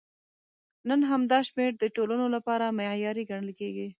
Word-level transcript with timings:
نن 0.89 0.99
هم 1.09 1.21
دا 1.31 1.39
شمېر 1.47 1.71
د 1.77 1.83
ټولنو 1.95 2.25
لپاره 2.35 2.65
معیاري 2.77 3.23
ګڼل 3.31 3.49
کېږي. 3.59 3.87